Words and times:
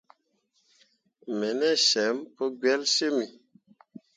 Me 1.37 1.49
ne 1.59 1.69
cem 1.87 2.17
pu 2.35 2.43
gbelsyimmi. 2.59 3.25